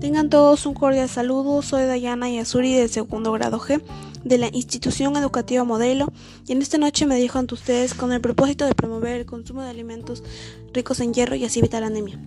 [0.00, 1.60] Tengan todos un cordial saludo.
[1.60, 3.82] Soy Dayana Yasuri del segundo grado G
[4.24, 6.10] de la institución educativa Modelo
[6.46, 9.60] y en esta noche me dirijo ante ustedes con el propósito de promover el consumo
[9.62, 10.22] de alimentos
[10.72, 12.18] ricos en hierro y así evitar la anemia.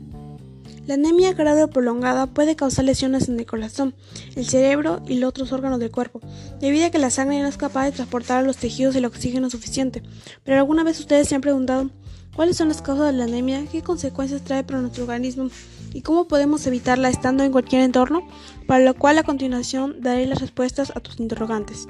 [0.85, 3.95] La anemia grave o prolongada puede causar lesiones en el corazón,
[4.35, 6.19] el cerebro y los otros órganos del cuerpo,
[6.59, 9.49] debido a que la sangre no es capaz de transportar a los tejidos el oxígeno
[9.49, 10.03] suficiente.
[10.43, 11.89] Pero alguna vez ustedes se han preguntado
[12.35, 15.49] cuáles son las causas de la anemia, qué consecuencias trae para nuestro organismo
[15.93, 18.27] y cómo podemos evitarla estando en cualquier entorno,
[18.67, 21.87] para lo cual a continuación daré las respuestas a tus interrogantes.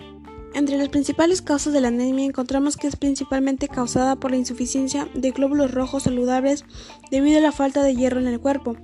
[0.54, 5.08] Entre las principales causas de la anemia encontramos que es principalmente causada por la insuficiencia
[5.16, 6.64] de glóbulos rojos saludables
[7.10, 8.78] debido a la falta de hierro en el cuerpo.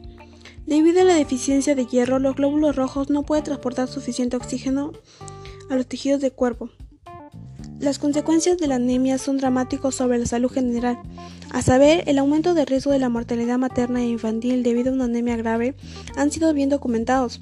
[0.65, 4.93] Debido a la deficiencia de hierro, los glóbulos rojos no pueden transportar suficiente oxígeno
[5.69, 6.71] a los tejidos del cuerpo.
[7.79, 10.99] Las consecuencias de la anemia son dramáticos sobre la salud general,
[11.51, 15.05] a saber, el aumento de riesgo de la mortalidad materna e infantil debido a una
[15.05, 15.75] anemia grave
[16.17, 17.39] han sido bien documentados.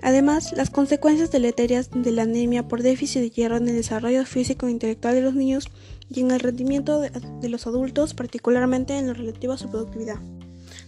[0.00, 4.68] Además, las consecuencias deleterias de la anemia por déficit de hierro en el desarrollo físico
[4.68, 5.68] e intelectual de los niños
[6.08, 10.20] y en el rendimiento de los adultos, particularmente en lo relativo a su productividad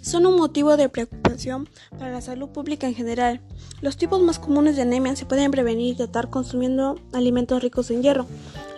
[0.03, 1.69] son un motivo de preocupación
[1.99, 3.41] para la salud pública en general.
[3.81, 8.03] Los tipos más comunes de anemia se pueden prevenir y tratar consumiendo alimentos ricos en
[8.03, 8.27] hierro.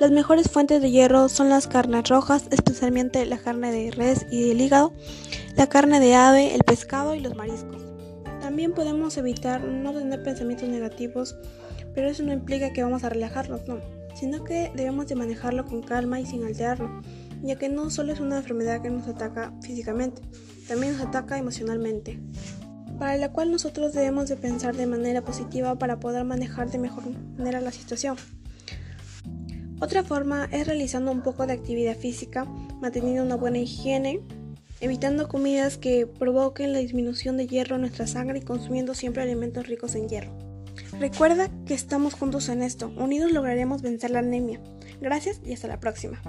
[0.04, 4.50] Las mejores fuentes de hierro son las carnes rojas, especialmente la carne de res y
[4.50, 4.92] el hígado,
[5.56, 7.80] la carne de ave, el pescado y los mariscos.
[8.42, 11.38] También podemos evitar no tener pensamientos negativos,
[11.94, 13.78] pero eso no implica que vamos a relajarnos, no,
[14.14, 17.00] sino que debemos de manejarlo con calma y sin alterarlo,
[17.42, 20.20] ya que no solo es una enfermedad que nos ataca físicamente,
[20.68, 22.20] también nos ataca emocionalmente,
[22.98, 27.04] para la cual nosotros debemos de pensar de manera positiva para poder manejar de mejor
[27.38, 28.18] manera la situación.
[29.80, 32.44] Otra forma es realizando un poco de actividad física,
[32.80, 34.20] manteniendo una buena higiene,
[34.80, 39.66] evitando comidas que provoquen la disminución de hierro en nuestra sangre y consumiendo siempre alimentos
[39.66, 40.32] ricos en hierro.
[40.98, 44.60] Recuerda que estamos juntos en esto, unidos lograremos vencer la anemia.
[45.00, 46.20] Gracias y hasta la próxima.